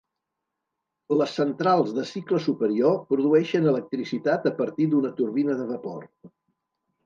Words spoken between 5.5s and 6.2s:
de vapor.